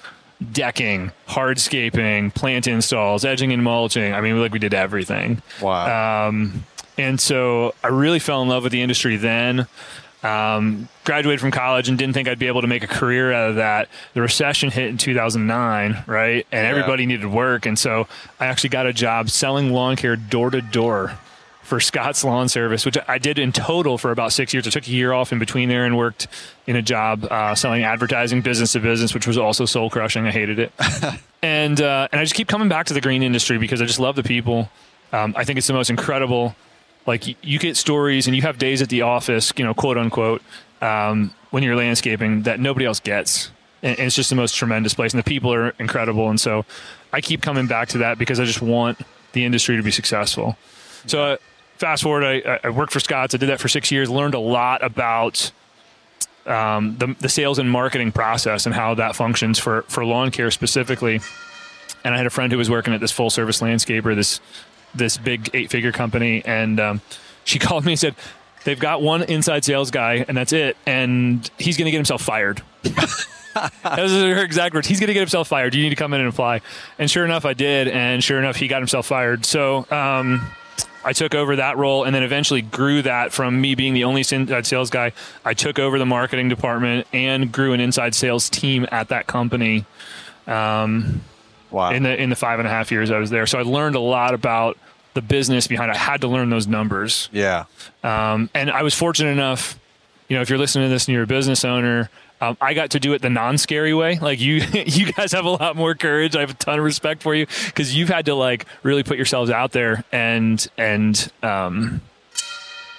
decking, 0.51 1.11
hardscaping, 1.27 2.33
plant 2.33 2.67
installs, 2.67 3.25
edging 3.25 3.51
and 3.53 3.63
mulching. 3.63 4.13
I 4.13 4.21
mean, 4.21 4.39
like 4.39 4.51
we 4.51 4.59
did 4.59 4.73
everything. 4.73 5.41
Wow. 5.61 6.27
Um, 6.27 6.63
and 6.97 7.19
so 7.19 7.75
I 7.83 7.87
really 7.87 8.19
fell 8.19 8.41
in 8.41 8.47
love 8.47 8.63
with 8.63 8.71
the 8.71 8.81
industry 8.81 9.17
then. 9.17 9.67
Um, 10.23 10.89
graduated 11.05 11.39
from 11.39 11.51
college 11.51 11.89
and 11.89 11.97
didn't 11.97 12.13
think 12.13 12.27
I'd 12.27 12.39
be 12.39 12.47
able 12.47 12.61
to 12.61 12.67
make 12.67 12.83
a 12.83 12.87
career 12.87 13.31
out 13.31 13.51
of 13.51 13.55
that. 13.57 13.87
The 14.13 14.21
recession 14.21 14.71
hit 14.71 14.89
in 14.89 14.97
2009, 14.97 16.03
right? 16.07 16.45
And 16.51 16.65
everybody 16.65 17.05
needed 17.05 17.27
work. 17.27 17.65
And 17.65 17.77
so 17.77 18.07
I 18.39 18.47
actually 18.47 18.71
got 18.71 18.87
a 18.87 18.93
job 18.93 19.29
selling 19.29 19.71
lawn 19.71 19.95
care 19.95 20.15
door 20.15 20.49
to 20.49 20.61
door 20.61 21.17
for 21.61 21.79
Scotts 21.79 22.23
Lawn 22.23 22.49
Service, 22.49 22.85
which 22.85 22.97
I 23.07 23.17
did 23.17 23.37
in 23.37 23.51
total 23.51 23.97
for 23.97 24.11
about 24.11 24.31
six 24.31 24.53
years. 24.53 24.65
I 24.65 24.69
took 24.69 24.87
a 24.87 24.91
year 24.91 25.13
off 25.13 25.31
in 25.31 25.39
between 25.39 25.69
there 25.69 25.85
and 25.85 25.97
worked 25.97 26.27
in 26.65 26.75
a 26.77 26.81
job 26.81 27.25
uh, 27.25 27.53
selling 27.55 27.83
advertising 27.83 28.41
business 28.41 28.71
to 28.71 28.79
business, 28.79 29.13
which 29.13 29.27
was 29.27 29.37
also 29.37 29.65
soul 29.65 29.89
crushing. 29.89 30.25
I 30.25 30.31
hated 30.31 30.59
it. 30.59 30.71
and, 31.41 31.79
uh, 31.79 32.07
and 32.11 32.19
I 32.19 32.23
just 32.23 32.35
keep 32.35 32.47
coming 32.47 32.69
back 32.69 32.87
to 32.87 32.93
the 32.93 33.01
green 33.01 33.21
industry 33.21 33.57
because 33.57 33.81
I 33.81 33.85
just 33.85 33.99
love 33.99 34.15
the 34.15 34.23
people. 34.23 34.69
Um, 35.11 35.35
I 35.37 35.43
think 35.43 35.57
it's 35.57 35.67
the 35.67 35.73
most 35.73 35.89
incredible 35.89 36.55
like 37.07 37.37
you 37.43 37.57
get 37.57 37.77
stories 37.77 38.27
and 38.27 38.35
you 38.35 38.43
have 38.43 38.59
days 38.59 38.81
at 38.81 38.89
the 38.89 39.01
office, 39.01 39.51
you 39.57 39.63
know, 39.63 39.73
quote 39.73 39.97
unquote, 39.97 40.41
um, 40.81 41.33
when 41.49 41.63
you're 41.63 41.75
landscaping 41.75 42.43
that 42.43 42.59
nobody 42.59 42.85
else 42.85 42.99
gets. 42.99 43.49
And, 43.81 43.97
it's 43.97 44.15
just 44.15 44.29
the 44.29 44.35
most 44.35 44.55
tremendous 44.55 44.93
place, 44.93 45.13
and 45.13 45.19
the 45.19 45.27
people 45.27 45.53
are 45.53 45.69
incredible. 45.79 46.29
And 46.29 46.39
so 46.39 46.65
I 47.13 47.21
keep 47.21 47.41
coming 47.41 47.67
back 47.67 47.87
to 47.89 47.99
that 47.99 48.17
because 48.17 48.39
I 48.39 48.45
just 48.45 48.61
want 48.61 48.99
the 49.31 49.45
industry 49.45 49.77
to 49.77 49.83
be 49.83 49.91
successful. 49.91 50.57
So 51.05 51.23
uh, 51.23 51.37
fast 51.77 52.03
forward, 52.03 52.23
I, 52.23 52.59
I 52.63 52.69
worked 52.69 52.91
for 52.91 52.99
Scotts. 52.99 53.33
I 53.33 53.37
did 53.37 53.49
that 53.49 53.59
for 53.59 53.67
six 53.69 53.91
years. 53.91 54.09
Learned 54.09 54.33
a 54.33 54.39
lot 54.39 54.83
about 54.83 55.51
um, 56.45 56.97
the, 56.97 57.15
the 57.19 57.29
sales 57.29 57.59
and 57.59 57.69
marketing 57.69 58.11
process 58.11 58.65
and 58.65 58.73
how 58.75 58.95
that 58.95 59.15
functions 59.15 59.59
for 59.59 59.83
for 59.83 60.03
lawn 60.03 60.31
care 60.31 60.51
specifically. 60.51 61.21
And 62.03 62.13
I 62.13 62.17
had 62.17 62.25
a 62.25 62.29
friend 62.29 62.51
who 62.51 62.57
was 62.57 62.69
working 62.69 62.93
at 62.93 62.99
this 62.99 63.11
full 63.11 63.29
service 63.29 63.61
landscaper, 63.61 64.15
this 64.15 64.39
this 64.95 65.17
big 65.17 65.49
eight 65.53 65.69
figure 65.69 65.91
company, 65.91 66.43
and 66.45 66.79
um, 66.79 67.01
she 67.43 67.59
called 67.59 67.85
me 67.85 67.93
and 67.93 67.99
said 67.99 68.15
they've 68.63 68.79
got 68.79 69.01
one 69.01 69.23
inside 69.23 69.65
sales 69.65 69.91
guy, 69.91 70.25
and 70.27 70.35
that's 70.35 70.53
it, 70.53 70.77
and 70.85 71.49
he's 71.57 71.77
going 71.77 71.85
to 71.85 71.91
get 71.91 71.97
himself 71.97 72.21
fired. 72.21 72.61
Those 73.95 74.13
are 74.13 74.35
her 74.35 74.43
exact 74.43 74.75
words. 74.75 74.87
He's 74.87 74.99
going 74.99 75.07
to 75.07 75.13
get 75.13 75.21
himself 75.21 75.47
fired. 75.47 75.73
You 75.73 75.83
need 75.83 75.89
to 75.89 75.95
come 75.95 76.13
in 76.13 76.19
and 76.19 76.29
apply. 76.29 76.61
And 76.99 77.09
sure 77.09 77.25
enough, 77.25 77.45
I 77.45 77.53
did. 77.53 77.87
And 77.87 78.23
sure 78.23 78.37
enough, 78.37 78.55
he 78.55 78.67
got 78.67 78.81
himself 78.81 79.07
fired. 79.07 79.45
So 79.45 79.87
um, 79.89 80.47
I 81.03 81.13
took 81.13 81.33
over 81.33 81.55
that 81.55 81.77
role 81.77 82.03
and 82.03 82.13
then 82.13 82.23
eventually 82.23 82.61
grew 82.61 83.01
that 83.03 83.31
from 83.31 83.59
me 83.59 83.75
being 83.75 83.93
the 83.93 84.03
only 84.03 84.23
inside 84.29 84.65
sales 84.65 84.89
guy. 84.89 85.13
I 85.45 85.53
took 85.53 85.79
over 85.79 85.97
the 85.97 86.05
marketing 86.05 86.49
department 86.49 87.07
and 87.13 87.51
grew 87.51 87.73
an 87.73 87.79
inside 87.79 88.13
sales 88.13 88.49
team 88.49 88.85
at 88.91 89.09
that 89.09 89.25
company. 89.25 89.85
Um, 90.45 91.21
wow. 91.71 91.91
in 91.91 92.03
the 92.03 92.21
in 92.21 92.29
the 92.29 92.35
five 92.35 92.59
and 92.59 92.67
a 92.67 92.71
half 92.71 92.91
years 92.91 93.11
I 93.11 93.17
was 93.17 93.29
there. 93.29 93.45
So 93.45 93.59
I 93.59 93.63
learned 93.63 93.95
a 93.95 93.99
lot 93.99 94.33
about 94.33 94.77
the 95.13 95.21
business 95.21 95.67
behind. 95.67 95.89
it. 95.89 95.95
I 95.95 95.99
had 95.99 96.21
to 96.21 96.27
learn 96.27 96.49
those 96.49 96.67
numbers, 96.67 97.29
yeah. 97.31 97.65
um, 98.03 98.49
and 98.53 98.69
I 98.69 98.83
was 98.83 98.93
fortunate 98.93 99.31
enough. 99.31 99.79
You 100.27 100.35
know, 100.35 100.41
if 100.41 100.49
you're 100.49 100.59
listening 100.59 100.87
to 100.87 100.89
this 100.89 101.07
and 101.07 101.13
you're 101.13 101.23
a 101.23 101.27
business 101.27 101.63
owner, 101.63 102.09
um, 102.39 102.57
I 102.61 102.73
got 102.73 102.91
to 102.91 102.99
do 102.99 103.13
it 103.13 103.21
the 103.21 103.29
non-scary 103.29 103.93
way. 103.93 104.19
Like 104.19 104.39
you, 104.39 104.55
you 104.73 105.11
guys 105.11 105.31
have 105.31 105.45
a 105.45 105.49
lot 105.49 105.75
more 105.75 105.95
courage. 105.95 106.35
I 106.35 106.41
have 106.41 106.51
a 106.51 106.55
ton 106.55 106.77
of 106.79 106.85
respect 106.85 107.23
for 107.23 107.33
you 107.33 107.47
because 107.65 107.95
you've 107.95 108.09
had 108.09 108.25
to 108.25 108.35
like 108.35 108.65
really 108.83 109.03
put 109.03 109.17
yourselves 109.17 109.49
out 109.49 109.71
there 109.71 110.03
and 110.11 110.65
and 110.77 111.31
um, 111.41 112.01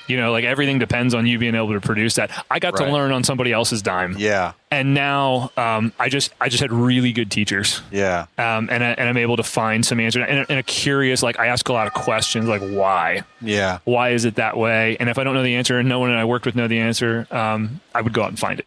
you 0.08 0.16
know, 0.16 0.32
like 0.32 0.44
everything 0.44 0.78
depends 0.78 1.14
on 1.14 1.26
you 1.26 1.38
being 1.38 1.54
able 1.54 1.72
to 1.72 1.80
produce 1.80 2.14
that. 2.14 2.30
I 2.50 2.58
got 2.58 2.78
Right. 2.78 2.86
to 2.86 2.92
learn 2.92 3.12
on 3.12 3.24
somebody 3.24 3.52
else's 3.52 3.82
dime, 3.82 4.14
Yeah. 4.18 4.52
and 4.70 4.94
now 4.94 5.50
um, 5.56 5.92
I 5.98 6.08
just 6.08 6.32
I 6.40 6.48
just 6.48 6.60
had 6.60 6.72
really 6.72 7.12
good 7.12 7.30
teachers 7.30 7.82
Yeah. 7.90 8.26
um, 8.38 8.68
and, 8.70 8.82
I, 8.82 8.88
and 8.92 9.08
I'm 9.08 9.16
able 9.16 9.36
to 9.36 9.42
find 9.42 9.84
some 9.84 10.00
answers. 10.00 10.24
And, 10.28 10.46
and 10.48 10.58
a 10.58 10.62
curious, 10.62 11.22
like 11.22 11.38
I 11.38 11.46
ask 11.46 11.68
a 11.68 11.72
lot 11.72 11.86
of 11.86 11.94
questions, 11.94 12.48
like 12.48 12.62
why, 12.62 13.22
Yeah. 13.40 13.78
why 13.84 14.10
is 14.10 14.24
it 14.24 14.36
that 14.36 14.56
way? 14.56 14.96
And 14.98 15.08
if 15.08 15.18
I 15.18 15.24
don't 15.24 15.34
know 15.34 15.42
the 15.42 15.54
answer, 15.56 15.78
and 15.78 15.88
no 15.88 15.98
one 16.00 16.10
I 16.10 16.24
worked 16.24 16.46
with 16.46 16.56
know 16.56 16.68
the 16.68 16.78
answer, 16.80 17.26
um, 17.30 17.80
I 17.94 18.00
would 18.00 18.12
go 18.12 18.22
out 18.22 18.28
and 18.30 18.38
find 18.38 18.58
it. 18.60 18.66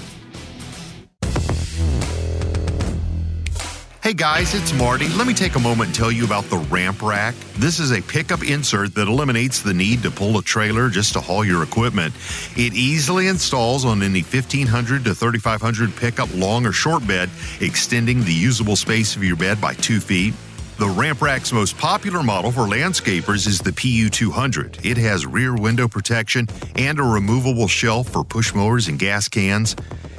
Hey 4.01 4.13
guys, 4.13 4.55
it's 4.55 4.73
Marty. 4.73 5.07
Let 5.09 5.27
me 5.27 5.33
take 5.35 5.53
a 5.53 5.59
moment 5.59 5.89
and 5.89 5.95
tell 5.95 6.11
you 6.11 6.25
about 6.25 6.45
the 6.45 6.57
Ramp 6.57 7.03
Rack. 7.03 7.35
This 7.57 7.77
is 7.77 7.91
a 7.91 8.01
pickup 8.01 8.41
insert 8.43 8.95
that 8.95 9.07
eliminates 9.07 9.61
the 9.61 9.75
need 9.75 10.01
to 10.01 10.09
pull 10.09 10.39
a 10.39 10.41
trailer 10.41 10.89
just 10.89 11.13
to 11.13 11.21
haul 11.21 11.45
your 11.45 11.61
equipment. 11.61 12.15
It 12.57 12.73
easily 12.73 13.27
installs 13.27 13.85
on 13.85 14.01
any 14.01 14.23
1500 14.23 15.03
to 15.03 15.13
3500 15.13 15.95
pickup 15.95 16.33
long 16.33 16.65
or 16.65 16.71
short 16.71 17.05
bed, 17.05 17.29
extending 17.59 18.23
the 18.23 18.33
usable 18.33 18.75
space 18.75 19.15
of 19.15 19.23
your 19.23 19.35
bed 19.35 19.61
by 19.61 19.75
two 19.75 19.99
feet. 19.99 20.33
The 20.79 20.89
Ramp 20.89 21.21
Rack's 21.21 21.53
most 21.53 21.77
popular 21.77 22.23
model 22.23 22.51
for 22.51 22.61
landscapers 22.61 23.45
is 23.45 23.59
the 23.59 23.69
PU200. 23.69 24.83
It 24.83 24.97
has 24.97 25.27
rear 25.27 25.53
window 25.53 25.87
protection 25.87 26.47
and 26.75 26.99
a 26.99 27.03
removable 27.03 27.67
shelf 27.67 28.09
for 28.09 28.23
push 28.23 28.51
mowers 28.55 28.87
and 28.87 28.97
gas 28.97 29.29
cans. 29.29 29.75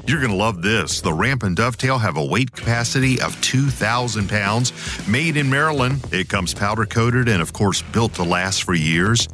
You're 0.07 0.19
going 0.19 0.33
to 0.33 0.37
love 0.37 0.63
this. 0.63 1.01
The 1.01 1.13
Ramp 1.13 1.45
and 1.45 1.55
Dovetail 1.55 1.99
have 1.99 2.17
a 2.17 2.25
weight 2.25 2.53
capacity 2.53 3.21
of 3.21 3.41
2,000 3.41 4.29
pounds. 4.29 4.73
Made 5.09 5.37
in 5.37 5.49
Maryland, 5.49 6.05
it 6.11 6.29
comes 6.29 6.53
powder 6.53 6.87
coated 6.87 7.29
and, 7.29 7.41
of 7.41 7.53
course, 7.53 7.83
built 7.83 8.15
to 8.15 8.25
last 8.25 8.65
for 8.65 8.75
years. 8.75 9.29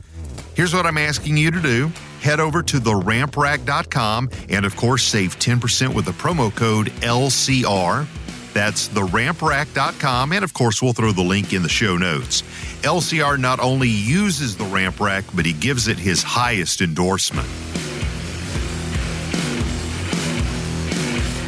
Here's 0.54 0.74
what 0.74 0.86
I'm 0.86 0.98
asking 0.98 1.36
you 1.36 1.50
to 1.50 1.60
do 1.60 1.90
head 2.20 2.40
over 2.40 2.64
to 2.64 2.78
theramprack.com 2.78 4.28
and, 4.48 4.66
of 4.66 4.76
course, 4.76 5.04
save 5.04 5.38
10% 5.38 5.94
with 5.94 6.04
the 6.04 6.10
promo 6.10 6.54
code 6.54 6.88
LCR. 7.00 8.06
That's 8.54 8.88
theramprack.com, 8.88 10.32
and 10.32 10.42
of 10.42 10.52
course, 10.52 10.82
we'll 10.82 10.94
throw 10.94 11.12
the 11.12 11.22
link 11.22 11.52
in 11.52 11.62
the 11.62 11.68
show 11.68 11.96
notes. 11.96 12.42
LCR 12.82 13.38
not 13.38 13.60
only 13.60 13.88
uses 13.88 14.56
the 14.56 14.64
Ramp 14.64 14.98
Rack, 14.98 15.24
but 15.34 15.46
he 15.46 15.52
gives 15.52 15.86
it 15.86 15.96
his 15.96 16.24
highest 16.24 16.80
endorsement. 16.80 17.48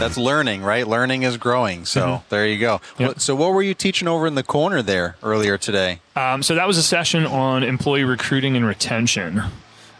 That's 0.00 0.16
learning, 0.16 0.62
right? 0.62 0.87
Learning 0.87 1.23
is 1.25 1.37
growing. 1.37 1.85
So 1.85 2.23
there 2.30 2.47
you 2.47 2.59
go. 2.59 2.80
Yep. 2.99 3.21
So 3.21 3.37
what 3.37 3.52
were 3.52 3.62
you 3.62 3.75
teaching 3.75 4.09
over 4.09 4.26
in 4.26 4.35
the 4.35 4.42
corner 4.42 4.80
there 4.80 5.16
earlier 5.23 5.59
today? 5.59 6.00
Um, 6.16 6.42
so 6.42 6.54
that 6.54 6.66
was 6.66 6.78
a 6.78 6.83
session 6.83 7.26
on 7.26 7.62
employee 7.62 8.04
recruiting 8.04 8.57
and 8.57 8.66
retention. 8.66 9.42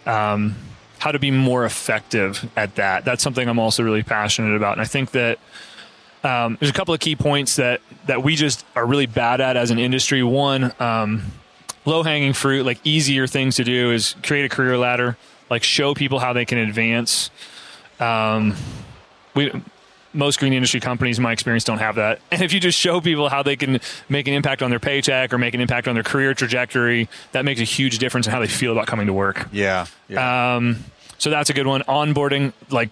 Um, 0.07 0.57
how 0.99 1.13
to 1.13 1.19
be 1.19 1.31
more 1.31 1.65
effective 1.65 2.51
at 2.57 2.77
that. 2.77 3.05
That's 3.05 3.23
something 3.23 3.47
I'm 3.47 3.59
also 3.59 3.83
really 3.83 4.03
passionate 4.03 4.57
about, 4.57 4.73
and 4.73 4.81
I 4.81 4.85
think 4.85 5.11
that 5.13 5.39
um, 6.25 6.57
there's 6.61 6.71
a 6.71 6.75
couple 6.75 6.95
of 6.95 7.01
key 7.01 7.17
points 7.17 7.57
that 7.57 7.81
that 8.07 8.23
we 8.23 8.37
just 8.37 8.65
are 8.77 8.87
really 8.87 9.07
bad 9.07 9.41
at 9.41 9.57
as 9.57 9.71
an 9.71 9.79
industry. 9.79 10.23
One, 10.23 10.73
um, 10.81 11.23
low 11.85 12.03
hanging 12.03 12.33
fruit, 12.33 12.65
like 12.65 12.81
easier 12.85 13.27
things 13.27 13.57
to 13.57 13.65
do, 13.65 13.91
is 13.93 14.15
create 14.23 14.45
a 14.45 14.49
career 14.49 14.77
ladder, 14.77 15.17
like 15.49 15.63
show 15.63 15.95
people 15.95 16.19
how 16.19 16.33
they 16.33 16.45
can 16.45 16.59
advance. 16.59 17.31
Um, 17.99 18.55
we 19.35 19.53
most 20.13 20.39
green 20.39 20.53
industry 20.53 20.81
companies, 20.81 21.19
in 21.19 21.23
my 21.23 21.33
experience, 21.33 21.65
don't 21.65 21.79
have 21.79 21.97
that. 21.97 22.21
And 22.31 22.43
if 22.43 22.53
you 22.53 22.61
just 22.61 22.79
show 22.79 23.01
people 23.01 23.29
how 23.29 23.43
they 23.43 23.57
can 23.57 23.81
make 24.09 24.27
an 24.29 24.35
impact 24.35 24.63
on 24.63 24.71
their 24.71 24.81
paycheck 24.81 25.33
or 25.33 25.39
make 25.39 25.55
an 25.55 25.61
impact 25.61 25.89
on 25.89 25.95
their 25.95 26.03
career 26.03 26.35
trajectory, 26.35 27.09
that 27.33 27.45
makes 27.45 27.61
a 27.61 27.65
huge 27.65 27.99
difference 27.99 28.27
in 28.27 28.33
how 28.33 28.41
they 28.41 28.49
feel 28.49 28.73
about 28.73 28.87
coming 28.87 29.07
to 29.07 29.13
work. 29.13 29.49
Yeah. 29.53 29.87
Yeah. 30.09 30.57
Um, 30.57 30.85
so 31.19 31.31
that's 31.31 31.51
a 31.51 31.53
good 31.53 31.67
one. 31.67 31.83
Onboarding, 31.83 32.53
like 32.71 32.91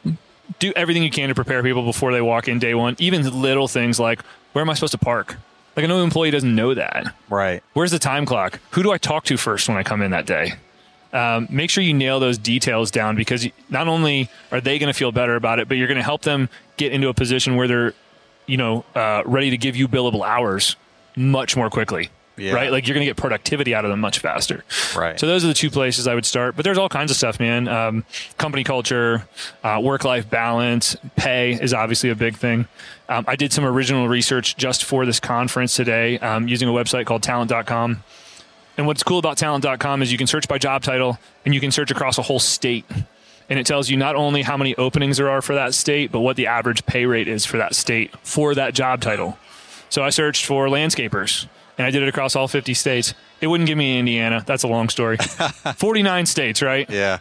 do 0.58 0.72
everything 0.76 1.02
you 1.02 1.10
can 1.10 1.28
to 1.28 1.34
prepare 1.34 1.62
people 1.62 1.84
before 1.84 2.12
they 2.12 2.20
walk 2.20 2.48
in 2.48 2.58
day 2.58 2.74
one. 2.74 2.96
Even 2.98 3.22
little 3.40 3.68
things 3.68 3.98
like 3.98 4.22
where 4.52 4.62
am 4.62 4.70
I 4.70 4.74
supposed 4.74 4.92
to 4.92 4.98
park? 4.98 5.36
Like 5.76 5.84
a 5.84 5.88
new 5.88 6.02
employee 6.02 6.30
doesn't 6.30 6.54
know 6.54 6.74
that. 6.74 7.14
Right. 7.30 7.62
Where's 7.72 7.90
the 7.90 7.98
time 7.98 8.26
clock? 8.26 8.60
Who 8.72 8.82
do 8.82 8.90
I 8.90 8.98
talk 8.98 9.24
to 9.24 9.36
first 9.36 9.68
when 9.68 9.76
I 9.76 9.82
come 9.82 10.02
in 10.02 10.10
that 10.10 10.26
day? 10.26 10.54
Um, 11.12 11.48
make 11.50 11.70
sure 11.70 11.82
you 11.82 11.94
nail 11.94 12.20
those 12.20 12.38
details 12.38 12.90
down 12.90 13.16
because 13.16 13.46
not 13.70 13.88
only 13.88 14.28
are 14.52 14.60
they 14.60 14.78
going 14.78 14.92
to 14.92 14.98
feel 14.98 15.12
better 15.12 15.36
about 15.36 15.58
it, 15.58 15.68
but 15.68 15.76
you're 15.76 15.86
going 15.86 15.96
to 15.96 16.02
help 16.02 16.22
them 16.22 16.48
get 16.76 16.92
into 16.92 17.08
a 17.08 17.14
position 17.14 17.56
where 17.56 17.66
they're, 17.66 17.94
you 18.46 18.56
know, 18.56 18.84
uh, 18.94 19.22
ready 19.24 19.50
to 19.50 19.56
give 19.56 19.74
you 19.76 19.88
billable 19.88 20.26
hours 20.26 20.76
much 21.16 21.56
more 21.56 21.70
quickly. 21.70 22.10
Yeah. 22.36 22.52
Right? 22.52 22.70
Like 22.70 22.86
you're 22.86 22.94
going 22.94 23.04
to 23.04 23.10
get 23.10 23.16
productivity 23.16 23.74
out 23.74 23.84
of 23.84 23.90
them 23.90 24.00
much 24.00 24.20
faster. 24.20 24.64
Right. 24.96 25.18
So 25.18 25.26
those 25.26 25.44
are 25.44 25.48
the 25.48 25.54
two 25.54 25.70
places 25.70 26.06
I 26.06 26.14
would 26.14 26.24
start. 26.24 26.54
But 26.54 26.64
there's 26.64 26.78
all 26.78 26.88
kinds 26.88 27.10
of 27.10 27.16
stuff, 27.16 27.40
man. 27.40 27.66
Um, 27.66 28.04
company 28.36 28.62
culture, 28.62 29.26
uh, 29.64 29.80
work 29.82 30.04
life 30.04 30.30
balance, 30.30 30.96
pay 31.16 31.52
is 31.54 31.74
obviously 31.74 32.10
a 32.10 32.14
big 32.14 32.36
thing. 32.36 32.68
Um, 33.08 33.24
I 33.26 33.36
did 33.36 33.52
some 33.52 33.64
original 33.64 34.06
research 34.08 34.56
just 34.56 34.84
for 34.84 35.04
this 35.04 35.18
conference 35.18 35.74
today 35.74 36.18
um, 36.20 36.46
using 36.46 36.68
a 36.68 36.72
website 36.72 37.06
called 37.06 37.22
talent.com. 37.22 38.04
And 38.78 38.86
what's 38.86 39.02
cool 39.02 39.18
about 39.18 39.36
talent.com 39.36 40.02
is 40.02 40.12
you 40.12 40.18
can 40.18 40.28
search 40.28 40.46
by 40.46 40.56
job 40.56 40.84
title 40.84 41.18
and 41.44 41.52
you 41.52 41.60
can 41.60 41.72
search 41.72 41.90
across 41.90 42.16
a 42.16 42.22
whole 42.22 42.38
state. 42.38 42.84
And 43.50 43.58
it 43.58 43.66
tells 43.66 43.90
you 43.90 43.96
not 43.96 44.14
only 44.14 44.42
how 44.42 44.56
many 44.56 44.76
openings 44.76 45.16
there 45.16 45.28
are 45.28 45.42
for 45.42 45.56
that 45.56 45.74
state, 45.74 46.12
but 46.12 46.20
what 46.20 46.36
the 46.36 46.46
average 46.46 46.86
pay 46.86 47.04
rate 47.04 47.26
is 47.26 47.44
for 47.44 47.56
that 47.56 47.74
state 47.74 48.14
for 48.22 48.54
that 48.54 48.74
job 48.74 49.00
title. 49.00 49.36
So 49.90 50.04
I 50.04 50.10
searched 50.10 50.46
for 50.46 50.68
landscapers 50.68 51.48
and 51.76 51.86
I 51.86 51.90
did 51.90 52.04
it 52.04 52.08
across 52.08 52.36
all 52.36 52.46
50 52.46 52.72
states. 52.74 53.14
It 53.40 53.48
wouldn't 53.48 53.66
give 53.66 53.76
me 53.76 53.98
Indiana. 53.98 54.44
That's 54.46 54.62
a 54.62 54.68
long 54.68 54.90
story. 54.90 55.16
49 55.76 56.26
states, 56.26 56.62
right? 56.62 56.88
Yeah. 56.88 57.18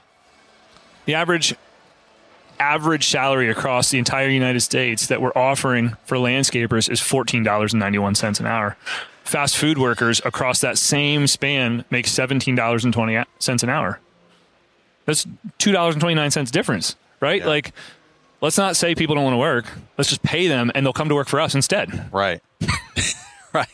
The 1.06 1.16
average 1.16 1.56
average 2.60 3.08
salary 3.08 3.50
across 3.50 3.92
the 3.92 3.98
entire 3.98 4.30
United 4.30 4.62
States 4.62 5.08
that 5.08 5.22
we're 5.22 5.32
offering 5.36 5.96
for 6.06 6.18
landscapers 6.18 6.90
is 6.90 7.00
$14.91 7.00 8.40
an 8.40 8.46
hour. 8.46 8.78
Fast 9.24 9.58
food 9.58 9.78
workers 9.78 10.22
across 10.24 10.62
that 10.62 10.78
same 10.78 11.28
span 11.28 11.84
make 11.90 12.06
$17.20 12.06 13.64
an 13.64 13.70
hour. 13.70 14.00
That's 15.06 15.26
$2.29 15.60 16.52
difference, 16.52 16.96
right? 17.20 17.42
Yeah. 17.42 17.48
Like 17.48 17.74
let's 18.42 18.58
not 18.58 18.76
say 18.76 18.96
people 18.96 19.16
don't 19.16 19.24
want 19.24 19.34
to 19.34 19.40
work. 19.40 19.66
Let's 19.98 20.10
just 20.10 20.24
pay 20.24 20.48
them 20.48 20.72
and 20.76 20.86
they'll 20.86 20.94
come 20.94 21.10
to 21.10 21.16
work 21.16 21.28
for 21.28 21.40
us 21.40 21.56
instead. 21.56 22.10
Right. 22.12 22.42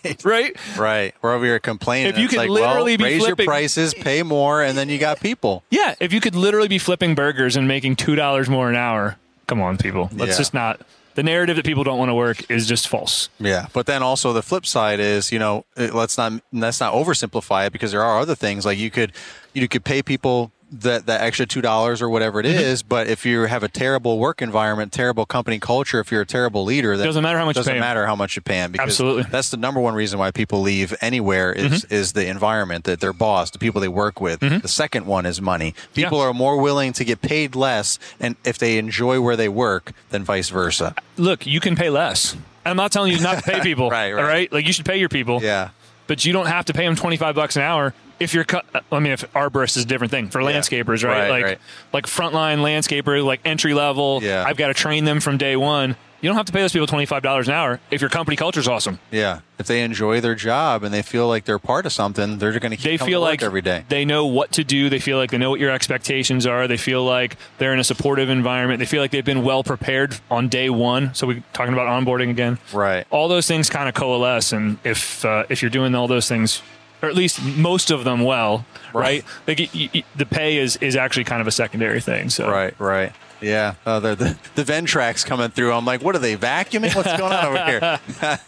right. 0.03 0.23
Right? 0.25 0.55
Right. 0.77 1.15
We're 1.21 1.33
over 1.33 1.45
here 1.45 1.59
complaining. 1.59 2.11
If 2.13 2.17
you 2.17 2.27
could 2.27 2.37
like, 2.39 2.49
literally 2.49 2.93
well, 2.93 2.97
be 2.97 3.03
raise 3.03 3.21
flipping- 3.23 3.43
your 3.43 3.51
prices, 3.51 3.93
pay 3.93 4.23
more, 4.23 4.61
and 4.61 4.77
then 4.77 4.89
you 4.89 4.97
got 4.97 5.19
people. 5.19 5.63
Yeah, 5.69 5.95
if 5.99 6.13
you 6.13 6.19
could 6.21 6.35
literally 6.35 6.67
be 6.67 6.77
flipping 6.77 7.15
burgers 7.15 7.55
and 7.55 7.67
making 7.67 7.95
two 7.97 8.15
dollars 8.15 8.49
more 8.49 8.69
an 8.69 8.75
hour, 8.75 9.17
come 9.47 9.61
on, 9.61 9.77
people. 9.77 10.09
Let's 10.13 10.31
Yeah. 10.33 10.37
just 10.37 10.53
not. 10.53 10.81
The 11.15 11.21
narrative 11.23 11.57
that 11.57 11.65
people 11.65 11.83
don't 11.83 11.99
want 11.99 12.09
to 12.09 12.15
work 12.15 12.49
is 12.49 12.67
just 12.67 12.87
false. 12.87 13.29
Yeah, 13.39 13.67
but 13.73 13.85
then 13.85 14.01
also 14.01 14.33
the 14.33 14.41
flip 14.41 14.65
side 14.65 14.99
is, 14.99 15.31
you 15.31 15.37
know, 15.39 15.63
let's 15.77 16.17
not 16.17 16.33
let's 16.51 16.79
not 16.79 16.93
oversimplify 16.93 17.67
it 17.67 17.73
because 17.73 17.91
there 17.91 18.03
are 18.03 18.19
other 18.19 18.33
things 18.35 18.65
like 18.65 18.77
you 18.79 18.89
could 18.89 19.11
you 19.53 19.67
could 19.67 19.83
pay 19.83 20.01
people 20.01 20.51
that 20.81 21.05
that 21.05 21.21
extra 21.21 21.45
two 21.45 21.61
dollars 21.61 22.01
or 22.01 22.09
whatever 22.09 22.39
it 22.39 22.45
is, 22.45 22.81
Mm-hmm. 22.81 22.87
but 22.89 23.07
if 23.07 23.25
you 23.25 23.41
have 23.41 23.63
a 23.63 23.67
terrible 23.69 24.19
work 24.19 24.41
environment, 24.41 24.91
terrible 24.91 25.25
company 25.25 25.59
culture, 25.59 25.99
if 25.99 26.11
you're 26.11 26.21
a 26.21 26.25
terrible 26.25 26.63
leader, 26.63 26.97
that 26.97 27.03
Doesn't 27.03 27.21
matter 27.23 27.37
how 27.37 27.45
much 27.45 27.55
you 27.55 27.59
doesn't 27.61 27.79
matter 27.79 28.05
how 28.05 28.15
much 28.15 28.35
you 28.35 28.41
pay 28.41 28.65
because 28.67 28.87
Absolutely. 28.87 29.23
that's 29.23 29.49
the 29.51 29.57
number 29.57 29.79
one 29.79 29.93
reason 29.93 30.19
why 30.19 30.31
people 30.31 30.61
leave 30.61 30.93
anywhere 31.01 31.51
is 31.53 31.83
Mm-hmm. 31.85 31.93
is 31.93 32.13
the 32.13 32.27
environment 32.27 32.85
that 32.85 32.99
their 32.99 33.13
boss, 33.13 33.51
the 33.51 33.59
people 33.59 33.79
they 33.81 33.87
work 33.87 34.19
with. 34.19 34.39
The 34.39 34.67
second 34.67 35.05
one 35.05 35.25
is 35.25 35.41
money. 35.41 35.73
People 35.93 36.17
Yeah. 36.19 36.25
are 36.29 36.33
more 36.33 36.57
willing 36.59 36.93
to 36.93 37.03
get 37.05 37.21
paid 37.21 37.55
less, 37.55 37.99
and 38.19 38.35
if 38.43 38.57
they 38.57 38.77
enjoy 38.77 39.21
where 39.21 39.35
they 39.35 39.49
work, 39.49 39.91
than 40.09 40.23
vice 40.23 40.49
versa. 40.49 40.95
Look, 41.17 41.45
you 41.45 41.59
can 41.59 41.75
pay 41.75 41.89
less. 41.89 42.35
I'm 42.65 42.77
not 42.77 42.91
telling 42.91 43.11
you 43.11 43.19
not 43.19 43.37
to 43.37 43.43
pay 43.43 43.61
people. 43.69 43.89
Right, 43.89 44.13
right. 44.13 44.21
All 44.21 44.27
right, 44.27 44.51
like 44.53 44.65
you 44.67 44.73
should 44.73 44.85
pay 44.85 44.97
your 44.97 45.09
people. 45.09 45.41
Yeah. 45.43 45.69
but 46.07 46.25
you 46.25 46.33
don't 46.33 46.47
have 46.47 46.65
to 46.65 46.73
pay 46.73 46.85
them 46.85 46.95
25 46.95 47.35
bucks 47.35 47.55
an 47.55 47.61
hour 47.61 47.93
if 48.23 48.33
you're 48.33 48.43
cut 48.43 48.65
i 48.91 48.99
mean 48.99 49.11
if 49.13 49.31
arborist 49.33 49.77
is 49.77 49.83
a 49.83 49.87
different 49.87 50.11
thing 50.11 50.29
for 50.29 50.39
landscapers 50.41 51.03
right, 51.03 51.23
Right, 51.23 51.29
like 51.29 51.43
right. 51.45 51.57
like 51.91 52.05
frontline 52.05 52.59
landscaper 52.59 53.23
like 53.23 53.41
entry 53.45 53.73
level 53.73 54.19
Yeah. 54.23 54.43
i've 54.47 54.57
got 54.57 54.67
to 54.67 54.73
train 54.73 55.05
them 55.05 55.19
from 55.19 55.37
day 55.37 55.55
one. 55.55 55.95
You 56.21 56.29
don't 56.29 56.37
have 56.37 56.45
to 56.45 56.53
pay 56.53 56.61
those 56.61 56.71
people 56.71 56.87
$25 56.87 57.47
an 57.49 57.53
hour 57.53 57.81
if 57.91 57.99
your 57.99 58.09
company 58.09 58.37
culture 58.37 58.61
is 58.61 58.67
awesome. 58.69 58.97
Yeah, 59.11 59.41
if 59.59 59.67
they 59.67 59.81
enjoy 59.81 60.21
their 60.21 60.35
job 60.35 60.85
and 60.85 60.93
they 60.93 61.01
feel 61.01 61.27
like 61.27 61.43
they're 61.43 61.59
part 61.59 61.85
of 61.85 61.91
something, 61.91 62.37
they're 62.37 62.57
going 62.59 62.71
to 62.71 62.77
keep 62.77 62.85
they 62.85 62.97
feel 62.97 63.19
like 63.19 63.43
every 63.43 63.61
day. 63.61 63.83
they 63.89 64.05
know 64.05 64.25
what 64.25 64.53
to 64.53 64.63
do. 64.63 64.89
They 64.89 64.99
feel 64.99 65.17
like 65.17 65.31
they 65.31 65.37
know 65.37 65.49
what 65.49 65.59
your 65.59 65.71
expectations 65.71 66.45
are. 66.47 66.65
They 66.65 66.77
feel 66.77 67.03
like 67.03 67.35
they're 67.57 67.73
in 67.73 67.79
a 67.79 67.83
supportive 67.83 68.29
environment. 68.29 68.79
They 68.79 68.85
feel 68.85 69.01
like 69.01 69.11
they've 69.11 69.25
been 69.25 69.43
well 69.43 69.65
prepared 69.65 70.17
on 70.31 70.47
day 70.47 70.69
one. 70.69 71.13
So 71.13 71.27
we're 71.27 71.43
talking 71.51 71.73
about 71.73 71.87
onboarding 71.89 72.29
again. 72.29 72.57
Right. 72.71 73.05
all 73.09 73.27
those 73.27 73.45
things 73.45 73.69
kind 73.69 73.89
of 73.89 73.93
coalesce 73.93 74.53
and 74.53 74.77
if 74.85 75.25
uh, 75.25 75.43
if 75.49 75.61
you're 75.61 75.71
doing 75.71 75.93
all 75.93 76.07
those 76.07 76.29
things 76.29 76.61
or 77.03 77.09
at 77.09 77.15
least 77.15 77.43
most 77.43 77.91
of 77.91 78.03
them 78.03 78.21
well 78.23 78.65
right, 78.93 79.23
Like, 79.47 79.59
y- 79.73 79.89
y- 79.93 80.03
the 80.15 80.25
pay 80.25 80.57
is 80.57 80.77
is 80.77 80.95
actually 80.95 81.25
kind 81.25 81.41
of 81.41 81.47
a 81.47 81.51
secondary 81.51 82.01
thing 82.01 82.29
so 82.31 82.49
Right, 82.49 82.73
right. 82.79 83.11
Yeah, 83.41 83.75
uh, 83.85 83.99
the, 83.99 84.15
the 84.15 84.37
the 84.55 84.63
Ventrac's 84.63 85.25
coming 85.25 85.49
through. 85.49 85.73
I'm 85.73 85.83
like, 85.83 86.01
what 86.01 86.15
are 86.15 86.19
they 86.19 86.37
vacuuming? 86.37 86.95
What's 86.95 87.17
going 87.17 87.33
on 87.33 87.45
over 87.45 87.65
here? 87.65 87.99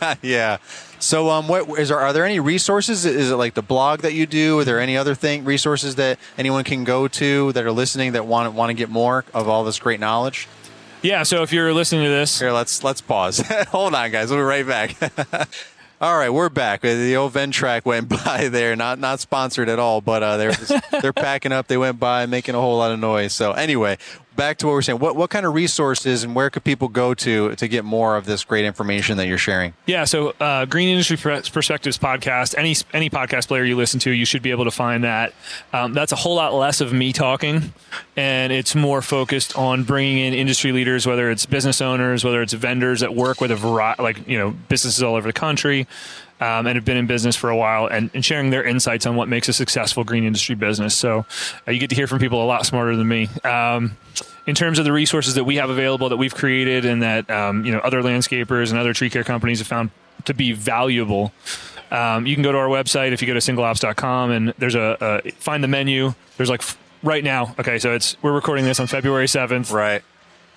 yeah. 0.21 0.57
So, 1.00 1.29
um, 1.29 1.50
what 1.50 1.67
is 1.77 1.89
there? 1.89 2.00
Are 2.00 2.13
there 2.13 2.24
any 2.24 2.39
resources? 2.39 3.03
Is 3.05 3.29
it 3.29 3.35
like 3.35 3.55
the 3.55 3.62
blog 3.62 4.00
that 4.03 4.13
you 4.13 4.25
do? 4.25 4.59
Are 4.59 4.63
there 4.63 4.79
any 4.79 4.95
other 4.95 5.13
thing 5.13 5.43
resources 5.43 5.95
that 5.95 6.17
anyone 6.38 6.63
can 6.63 6.85
go 6.85 7.09
to 7.09 7.51
that 7.51 7.65
are 7.65 7.74
listening 7.74 8.13
that 8.13 8.25
want 8.25 8.53
want 8.53 8.69
to 8.69 8.74
get 8.74 8.89
more 8.89 9.25
of 9.33 9.50
all 9.50 9.65
this 9.65 9.79
great 9.79 10.00
knowledge? 10.00 10.47
yeah 11.01 11.21
so 11.24 11.43
if 11.43 11.51
you're 11.51 11.74
listening 11.74 12.03
to 12.05 12.09
this 12.09 12.39
Here, 12.39 12.53
let's 12.53 12.81
let's 12.81 13.01
pause. 13.01 13.39
Hold 13.71 13.93
on, 13.95 14.12
guys. 14.12 14.29
We'll 14.29 14.39
be 14.39 14.43
right 14.43 14.65
back. 14.65 14.95
All 16.02 16.18
right, 16.18 16.30
we're 16.30 16.50
back. 16.50 16.82
The 16.82 17.16
old 17.16 17.34
Ventrac 17.34 17.86
went 17.86 18.10
by 18.25 18.50
there, 18.50 18.75
not 18.75 19.00
not 19.00 19.20
sponsored 19.20 19.70
at 19.70 19.80
all, 19.80 20.02
but 20.02 20.24
uh, 20.24 20.38
they're 20.38 20.54
they're 21.02 21.14
packing 21.14 21.52
up. 21.52 21.68
They 21.68 21.78
went 21.78 22.00
by, 22.00 22.25
making 22.25 22.56
a 22.56 22.60
whole 22.60 22.78
lot 22.78 22.92
of 22.92 23.00
noise. 23.00 23.34
So 23.34 23.54
anyway, 23.54 23.98
back 24.36 24.58
to 24.58 24.68
what 24.68 24.74
we're 24.74 24.82
saying. 24.82 25.00
What 25.00 25.15
what 25.15 25.30
kind 25.30 25.46
of 25.46 25.54
resources 25.54 26.24
and 26.24 26.36
where 26.36 26.50
could 26.50 26.63
people 26.63 26.88
go 26.88 27.13
to 27.13 27.56
to 27.56 27.68
get 27.68 27.86
more 27.86 28.18
of 28.18 28.25
this 28.25 28.44
great 28.44 28.65
information 28.65 29.18
that 29.18 29.27
you're 29.27 29.38
sharing? 29.38 29.74
Yeah, 29.86 30.04
so 30.06 30.34
uh, 30.39 30.65
Green 30.65 30.89
Industry 30.89 31.18
Perspectives 31.18 31.98
podcast. 31.98 32.56
Any 32.58 32.75
any 32.94 33.10
podcast 33.10 33.48
player 33.48 33.63
you 33.63 33.75
listen 33.75 34.00
to, 34.01 34.12
you 34.12 34.25
should 34.25 34.42
be 34.42 34.51
able 34.51 34.65
to 34.65 34.72
find 34.72 35.04
that. 35.04 35.34
Um, 35.74 35.94
that's 35.94 36.12
a 36.12 36.15
whole 36.15 36.36
lot 36.36 36.54
less 36.54 36.82
of 36.82 36.94
me 36.94 37.13
talking, 37.13 37.74
and 38.15 38.51
it's 38.51 38.75
more 38.75 39.01
focused 39.01 39.58
on 39.58 39.84
bringing 39.84 40.20
in 40.20 40.34
industry 40.34 40.72
leaders, 40.72 41.08
whether 41.08 41.30
it's 41.32 41.46
business 41.46 41.82
owners, 41.82 42.24
whether 42.24 42.42
it's 42.42 42.54
vendors 42.54 43.00
that 43.01 43.15
work 43.15 43.42
with 43.42 43.51
a 43.51 43.56
variety, 43.56 44.01
like 44.01 44.27
you 44.27 44.38
know, 44.38 44.51
businesses 44.70 45.01
all 45.04 45.15
over 45.15 45.27
the 45.27 45.34
country. 45.34 45.88
Um, 46.42 46.68
and 46.68 46.75
have 46.75 46.84
been 46.84 46.98
in 46.98 47.08
business 47.08 47.38
for 47.38 47.50
a 47.50 47.56
while 47.56 47.88
and, 47.88 48.10
and 48.13 48.25
sharing 48.25 48.50
their 48.50 48.62
insights 48.63 49.06
on 49.06 49.15
what 49.15 49.30
makes 49.30 49.48
a 49.48 49.54
successful 49.54 50.04
green 50.04 50.25
industry 50.25 50.54
business. 50.54 50.94
So 50.94 51.25
uh, 51.65 51.72
you 51.72 51.80
get 51.80 51.92
to 51.92 51.96
hear 51.96 52.08
from 52.08 52.20
people 52.20 52.44
a 52.44 52.46
lot 52.46 52.65
smarter 52.65 52.94
than 52.98 53.08
me. 53.08 53.30
Um, 53.46 53.96
in 54.46 54.54
terms 54.54 54.77
of 54.77 54.86
the 54.86 54.92
resources 54.92 55.36
that 55.36 55.44
we 55.44 55.56
have 55.56 55.70
available 55.70 56.10
that 56.10 56.18
we've 56.18 56.36
created 56.36 56.86
and 56.86 57.01
that 57.01 57.30
um, 57.30 57.65
you 57.65 57.72
know 57.72 57.80
other 57.80 58.01
landscapers 58.01 58.70
and 58.70 58.77
other 58.80 58.94
tree 58.94 59.10
care 59.10 59.24
companies 59.24 59.60
have 59.60 59.68
found 59.68 59.92
to 60.25 60.34
be 60.34 60.51
valuable 60.51 61.32
um, 61.92 62.25
you 62.25 62.36
can 62.36 62.44
go 62.44 62.51
to 62.51 62.58
our 62.58 62.68
website 62.68 63.12
if 63.12 63.22
you 63.22 63.27
go 63.27 63.34
to 63.34 63.39
singleops.com 63.39 64.32
and 64.32 64.54
there's 64.58 64.75
a, 64.75 65.22
a 65.25 65.32
find 65.32 65.63
the 65.63 65.68
menu 65.68 66.13
there's 66.38 66.50
like 66.50 66.62
right 67.04 67.24
now 67.24 67.56
okay 67.60 67.80
so 67.80 67.94
it's 67.94 68.22
we're 68.22 68.34
recording 68.34 68.65
this 68.65 68.80
on 68.80 68.88
february 68.88 69.25
7th 69.27 69.72
Right. 69.72 70.04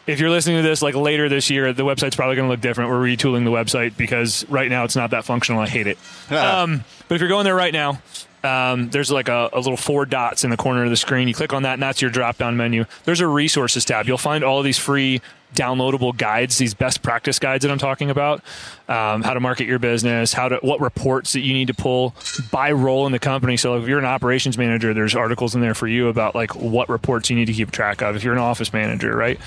If 0.08 0.18
you're 0.18 0.30
listening 0.30 0.56
to 0.56 0.68
this 0.68 0.82
like 0.82 0.94
later 0.94 1.28
this 1.28 1.50
year 1.50 1.72
the 1.72 1.84
website's 1.84 2.16
probably 2.16 2.34
going 2.34 2.48
to 2.48 2.50
look 2.50 2.60
different. 2.60 2.90
We're 2.90 2.98
retooling 3.00 3.44
the 3.44 3.50
website 3.50 3.96
because 3.96 4.48
right 4.48 4.68
now 4.68 4.84
it's 4.84 4.96
not 4.96 5.10
that 5.10 5.24
functional. 5.24 5.60
I 5.60 5.68
hate 5.68 5.86
it. 5.86 5.98
Um, 6.30 6.84
but 7.08 7.14
if 7.16 7.20
you're 7.20 7.28
going 7.28 7.44
there 7.44 7.54
right 7.54 7.72
now 7.72 8.00
um, 8.44 8.90
there's 8.90 9.10
like 9.10 9.28
a, 9.28 9.50
a 9.52 9.58
little 9.58 9.76
four 9.76 10.06
dots 10.06 10.44
in 10.44 10.50
the 10.50 10.56
corner 10.56 10.84
of 10.84 10.90
the 10.90 10.96
screen. 10.96 11.28
You 11.28 11.34
click 11.34 11.52
on 11.52 11.64
that 11.64 11.74
and 11.74 11.82
that's 11.82 12.00
your 12.00 12.10
drop 12.10 12.38
down 12.38 12.56
menu. 12.56 12.84
There's 13.04 13.20
a 13.20 13.26
resources 13.26 13.84
tab. 13.84 14.06
You'll 14.06 14.18
find 14.18 14.44
all 14.44 14.58
of 14.58 14.64
these 14.64 14.78
free 14.78 15.20
downloadable 15.54 16.14
guides 16.14 16.58
these 16.58 16.74
best 16.74 17.00
practice 17.00 17.38
guides 17.38 17.62
that 17.62 17.70
i'm 17.70 17.78
talking 17.78 18.10
about. 18.10 18.42
Um, 18.86 19.22
how 19.22 19.32
to 19.32 19.40
market 19.40 19.66
your 19.66 19.78
business 19.78 20.34
how 20.34 20.50
to 20.50 20.56
what 20.56 20.78
reports 20.78 21.32
that 21.32 21.40
you 21.40 21.54
need 21.54 21.68
to 21.68 21.74
pull 21.74 22.14
by 22.50 22.72
role 22.72 23.06
in 23.06 23.12
the 23.12 23.18
company. 23.18 23.56
So 23.56 23.76
if 23.76 23.88
you're 23.88 23.98
an 23.98 24.04
operations 24.04 24.58
manager 24.58 24.92
there's 24.92 25.14
articles 25.14 25.54
in 25.54 25.62
there 25.62 25.74
for 25.74 25.88
you 25.88 26.08
about 26.08 26.34
like 26.34 26.54
what 26.54 26.90
reports 26.90 27.30
you 27.30 27.36
need 27.36 27.46
to 27.46 27.54
keep 27.54 27.70
track 27.70 28.02
of. 28.02 28.14
If 28.14 28.24
you're 28.24 28.34
an 28.34 28.38
office 28.38 28.74
manager 28.74 29.16
right 29.16 29.40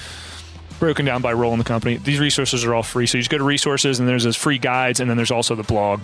broken 0.82 1.06
down 1.06 1.22
by 1.22 1.32
role 1.32 1.54
in 1.54 1.60
the 1.60 1.64
company. 1.64 1.96
These 1.96 2.20
resources 2.20 2.66
are 2.66 2.74
all 2.74 2.84
free. 2.84 3.06
So 3.08 3.18
you 3.18 3.22
just 3.22 3.32
go 3.32 3.38
to 3.38 3.44
resources 3.46 4.00
and 4.02 4.10
there's 4.10 4.26
those 4.26 4.36
free 4.36 4.58
guides 4.58 5.00
and 5.00 5.10
then 5.10 5.16
there's 5.16 5.32
also 5.32 5.56
the 5.56 5.64
blog. 5.64 6.02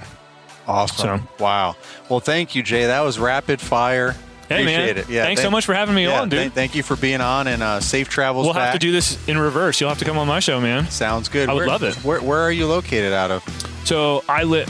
Awesome. 0.68 1.20
So- 1.20 1.44
Wow. 1.44 1.76
Well, 2.10 2.20
thank 2.22 2.56
you, 2.56 2.64
Jay. 2.64 2.86
That 2.86 3.02
was 3.02 3.20
rapid 3.20 3.60
fire. 3.60 4.12
Hey 4.48 4.62
Appreciate 4.62 4.96
man, 4.96 4.98
it. 5.00 5.10
Yeah. 5.10 5.24
thanks 5.26 5.42
so 5.42 5.52
much 5.52 5.66
for 5.66 5.74
having 5.74 5.94
me 5.94 6.06
yeah, 6.06 6.22
on, 6.22 6.30
dude. 6.30 6.40
thank- 6.40 6.54
thank 6.54 6.76
you 6.76 6.84
for 6.84 6.96
being 6.96 7.20
on 7.20 7.48
and 7.48 7.62
uh, 7.62 7.82
safe 7.82 8.08
travels. 8.08 8.46
we'll 8.46 8.54
have 8.54 8.72
to 8.74 8.80
do 8.80 8.94
this 8.94 9.18
in 9.28 9.38
reverse. 9.38 9.82
You'll 9.82 9.90
have 9.90 10.00
to 10.00 10.06
come 10.06 10.18
on 10.18 10.26
my 10.26 10.40
show, 10.40 10.62
man. 10.62 10.88
Sounds 10.90 11.28
good. 11.28 11.50
I 11.50 11.54
would 11.54 11.68
love 11.68 11.84
it. 11.84 11.96
Where, 11.98 12.22
where 12.22 12.40
are 12.40 12.52
you 12.52 12.66
located 12.66 13.12
out 13.12 13.30
of? 13.30 13.44
So 13.84 14.24
I 14.30 14.44
live. 14.44 14.68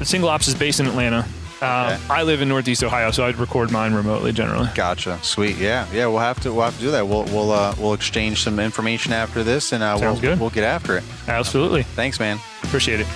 The 0.00 0.04
single 0.04 0.30
Ops 0.30 0.48
is 0.48 0.54
based 0.56 0.80
in 0.80 0.86
Atlanta. 0.86 1.26
Um, 1.62 1.92
Okay. 1.92 1.98
I 2.08 2.22
live 2.22 2.40
in 2.40 2.48
Northeast 2.48 2.82
Ohio, 2.82 3.10
so 3.10 3.24
I'd 3.26 3.36
record 3.36 3.70
mine 3.70 3.92
remotely 3.92 4.32
generally. 4.32 4.68
Gotcha. 4.74 5.18
Sweet. 5.22 5.56
Yeah. 5.58 5.86
Yeah. 5.92 6.06
We'll 6.06 6.18
have 6.18 6.40
to. 6.40 6.52
We'll 6.52 6.64
have 6.64 6.76
to 6.76 6.80
do 6.80 6.90
that. 6.92 7.06
We'll 7.06 7.24
we'll 7.24 7.52
uh, 7.52 7.74
we'll 7.78 7.92
exchange 7.94 8.42
some 8.42 8.58
information 8.58 9.12
after 9.12 9.42
this, 9.44 9.72
and 9.72 9.82
uh, 9.82 9.96
we'll 10.00 10.18
good. 10.20 10.40
we'll 10.40 10.50
get 10.50 10.64
after 10.64 10.96
it. 10.96 11.04
Absolutely. 11.28 11.82
Thanks, 11.82 12.18
man. 12.18 12.38
Appreciate 12.62 13.00
it. 13.00 13.06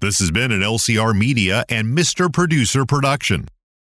This 0.00 0.20
has 0.20 0.30
been 0.30 0.52
an 0.52 0.60
LCR 0.60 1.12
Media 1.16 1.64
and 1.68 1.96
Mr. 1.96 2.32
Producer 2.32 2.86
production. 2.86 3.48